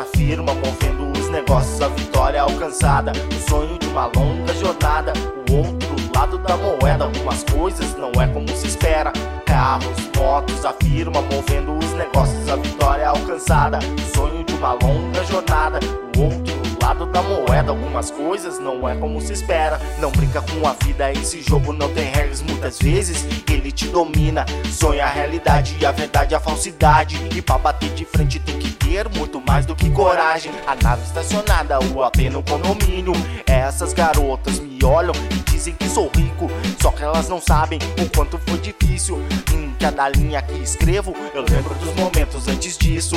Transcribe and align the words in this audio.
a 0.00 0.04
firma 0.04 0.54
movendo 0.54 1.18
os 1.18 1.28
negócios, 1.28 1.80
a 1.82 1.88
vitória 1.88 2.42
alcançada. 2.42 3.12
O 3.12 3.50
sonho 3.50 3.78
de 3.78 3.86
uma 3.86 4.06
longa 4.06 4.54
jornada. 4.54 5.12
O 5.50 5.56
outro 5.56 5.96
lado 6.14 6.38
da 6.38 6.56
moeda, 6.56 7.04
algumas 7.04 7.44
coisas 7.44 7.96
não 7.96 8.10
é 8.20 8.26
como 8.28 8.48
se 8.48 8.68
espera. 8.68 9.12
Carros, 9.44 9.98
motos, 10.16 10.64
a 10.64 10.72
firma 10.72 11.20
movendo 11.22 11.76
os 11.76 11.92
negócios, 11.92 12.48
a 12.48 12.56
vitória 12.56 13.08
alcançada. 13.08 13.78
O 13.78 14.16
sonho 14.16 14.44
de 14.44 14.54
uma 14.54 14.72
longa 14.72 15.24
jornada. 15.24 15.80
O 16.16 16.22
outro 16.22 16.79
lado 16.82 17.06
da 17.06 17.22
moeda, 17.22 17.70
algumas 17.70 18.10
coisas 18.10 18.58
não 18.58 18.88
é 18.88 18.94
como 18.96 19.20
se 19.20 19.32
espera. 19.32 19.80
Não 19.98 20.10
brinca 20.10 20.42
com 20.42 20.66
a 20.66 20.72
vida, 20.84 21.12
esse 21.12 21.42
jogo 21.42 21.72
não 21.72 21.92
tem 21.92 22.04
regras. 22.10 22.42
Muitas 22.42 22.78
vezes 22.78 23.26
ele 23.50 23.70
te 23.70 23.86
domina. 23.88 24.44
Sonha 24.70 25.04
a 25.04 25.08
realidade 25.08 25.76
e 25.80 25.86
a 25.86 25.92
verdade, 25.92 26.34
a 26.34 26.40
falsidade. 26.40 27.16
E 27.34 27.42
pra 27.42 27.58
bater 27.58 27.90
de 27.90 28.04
frente 28.04 28.38
tem 28.38 28.58
que 28.58 28.70
ter 28.72 29.08
muito 29.08 29.40
mais 29.40 29.66
do 29.66 29.74
que 29.74 29.90
coragem. 29.90 30.52
A 30.66 30.74
nave 30.74 31.02
estacionada, 31.02 31.78
o 31.94 32.02
AP 32.02 32.18
no 32.30 32.42
condomínio. 32.42 33.12
Essas 33.46 33.92
garotas 33.92 34.58
me 34.58 34.78
olham 34.84 35.14
dizem 35.60 35.74
que 35.74 35.88
sou 35.90 36.10
rico. 36.16 36.50
Só 36.80 36.90
que 36.90 37.02
elas 37.02 37.28
não 37.28 37.40
sabem 37.40 37.78
o 38.00 38.16
quanto 38.16 38.38
foi 38.38 38.58
difícil. 38.58 39.22
Em 39.52 39.74
cada 39.78 40.08
linha 40.08 40.40
que 40.40 40.54
escrevo, 40.54 41.14
eu 41.34 41.42
lembro 41.42 41.74
dos 41.74 41.94
momentos 41.94 42.48
antes 42.48 42.78
disso. 42.78 43.16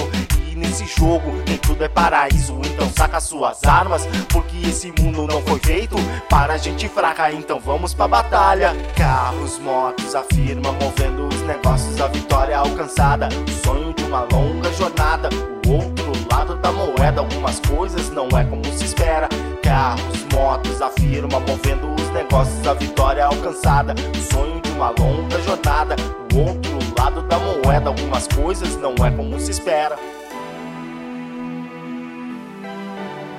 E 0.51 0.55
nesse 0.55 0.85
jogo, 0.85 1.31
nem 1.47 1.57
tudo 1.57 1.83
é 1.85 1.87
paraíso. 1.87 2.59
Então 2.65 2.89
saca 2.89 3.21
suas 3.21 3.63
armas, 3.63 4.05
porque 4.27 4.57
esse 4.67 4.93
mundo 4.99 5.25
não 5.25 5.41
foi 5.41 5.59
feito 5.59 5.95
para 6.29 6.57
gente 6.57 6.87
fraca. 6.89 7.31
Então 7.31 7.59
vamos 7.61 7.93
pra 7.93 8.09
batalha. 8.09 8.75
Carros, 8.95 9.57
motos, 9.59 10.13
a 10.13 10.23
firma 10.23 10.73
movendo 10.73 11.27
os 11.27 11.41
negócios, 11.43 11.99
a 12.01 12.07
vitória 12.07 12.57
alcançada. 12.57 13.29
O 13.29 13.65
sonho 13.65 13.93
de 13.93 14.03
uma 14.03 14.27
longa 14.31 14.71
jornada. 14.73 15.29
O 15.65 15.71
outro 15.71 16.11
lado 16.29 16.55
da 16.55 16.73
moeda, 16.73 17.21
algumas 17.21 17.61
coisas 17.61 18.09
não 18.09 18.27
é 18.37 18.43
como 18.43 18.65
se 18.65 18.83
espera. 18.83 19.29
Carros, 19.61 20.22
motos, 20.63 20.81
a 20.81 20.89
firma 20.89 21.39
movendo 21.39 21.93
os 21.93 22.09
negócios, 22.11 22.65
a 22.67 22.73
vitória 22.73 23.25
alcançada. 23.25 23.93
O 23.93 24.33
sonho 24.33 24.61
de 24.61 24.71
uma 24.71 24.89
longa 24.89 25.39
jornada. 25.41 25.95
O 26.33 26.39
outro 26.39 26.79
lado 26.97 27.21
da 27.23 27.37
moeda, 27.37 27.89
algumas 27.89 28.27
coisas 28.27 28.75
não 28.77 28.93
é 29.05 29.11
como 29.11 29.39
se 29.39 29.51
espera. 29.51 29.97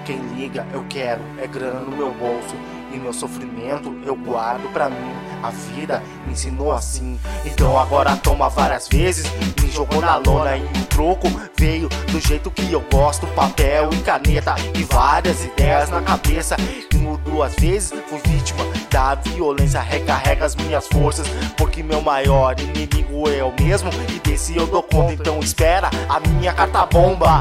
Quem 0.05 0.19
liga, 0.35 0.67
eu 0.73 0.85
quero, 0.89 1.23
é 1.39 1.47
grana 1.47 1.81
no 1.81 1.97
meu 1.97 2.13
bolso. 2.13 2.55
E 2.93 2.97
meu 2.97 3.13
sofrimento 3.13 3.97
eu 4.05 4.15
guardo 4.15 4.71
pra 4.73 4.89
mim. 4.89 5.34
A 5.45 5.51
vida 5.51 6.03
me 6.25 6.33
ensinou 6.33 6.73
assim. 6.73 7.21
Então 7.45 7.79
agora 7.79 8.17
toma 8.17 8.49
várias 8.49 8.89
vezes. 8.89 9.31
Me 9.61 9.71
jogou 9.71 10.01
na 10.01 10.17
lona 10.17 10.57
e 10.57 10.63
o 10.65 10.87
troco 10.87 11.29
veio 11.55 11.87
do 12.11 12.19
jeito 12.19 12.51
que 12.51 12.73
eu 12.73 12.81
gosto. 12.91 13.27
Papel 13.27 13.91
e 13.93 13.99
caneta 13.99 14.55
e 14.75 14.85
várias 14.85 15.45
ideias 15.45 15.91
na 15.91 16.01
cabeça. 16.01 16.57
No 16.95 17.19
duas 17.19 17.55
vezes 17.57 17.93
fui 18.09 18.19
vítima 18.25 18.65
da 18.91 19.17
violência. 19.17 19.83
Recarrega 19.83 20.47
as 20.47 20.57
minhas 20.57 20.87
forças. 20.87 21.27
Porque 21.59 21.83
meu 21.83 22.01
maior 22.01 22.59
inimigo 22.59 23.29
é 23.29 23.43
eu 23.43 23.53
mesmo. 23.61 23.91
E 24.09 24.19
desse 24.21 24.57
eu 24.57 24.67
dou 24.67 24.83
conta. 24.83 25.13
Então 25.13 25.41
espera 25.41 25.91
a 26.09 26.21
minha 26.21 26.55
carta 26.55 26.87
bomba. 26.87 27.41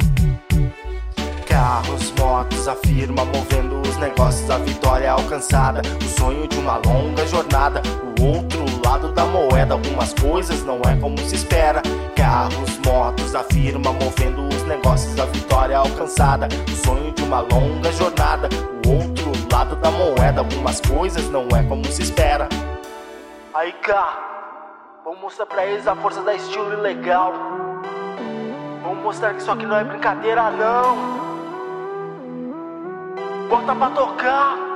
Carros, 1.47 2.02
motos, 2.23 2.69
a 2.69 2.75
firma 2.75 3.25
movendo 3.25 3.81
os 3.81 3.97
negócios, 3.97 4.49
a 4.49 4.57
vitória 4.57 5.11
alcançada. 5.11 5.81
O 5.99 6.19
sonho 6.19 6.47
de 6.47 6.57
uma 6.57 6.77
longa 6.77 7.27
jornada. 7.27 7.81
O 8.17 8.37
outro 8.37 8.63
lado 8.85 9.11
da 9.11 9.25
moeda, 9.25 9.73
algumas 9.73 10.13
coisas 10.13 10.63
não 10.63 10.79
é 10.89 10.95
como 10.95 11.17
se 11.17 11.35
espera. 11.35 11.81
Carros, 12.15 12.77
motos, 12.85 13.35
a 13.35 13.43
firma 13.43 13.91
movendo 13.91 14.47
os 14.47 14.63
negócios, 14.63 15.19
a 15.19 15.25
vitória 15.25 15.77
alcançada. 15.77 16.47
O 16.71 16.85
sonho 16.85 17.11
de 17.11 17.23
uma 17.23 17.41
longa 17.41 17.91
jornada. 17.91 18.47
O 18.87 19.03
outro 19.03 19.31
lado 19.51 19.75
da 19.75 19.91
moeda, 19.91 20.39
algumas 20.39 20.79
coisas 20.79 21.29
não 21.29 21.45
é 21.49 21.63
como 21.63 21.85
se 21.85 22.03
espera. 22.03 22.47
Aí 23.53 23.73
cá, 23.73 24.17
vamos 25.03 25.19
mostrar 25.19 25.45
pra 25.45 25.65
eles 25.65 25.85
a 25.87 25.95
força 25.95 26.21
da 26.21 26.33
estilo 26.33 26.71
ilegal. 26.71 27.33
Vamos 28.81 29.03
mostrar 29.03 29.33
que 29.33 29.41
isso 29.41 29.51
aqui 29.51 29.65
não 29.65 29.75
é 29.75 29.83
brincadeira, 29.83 30.49
não. 30.51 31.12
Bota 33.53 33.75
pra 33.75 33.89
tocar. 33.91 34.72